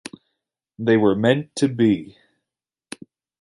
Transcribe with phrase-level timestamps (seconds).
[0.79, 2.17] They were meant to be.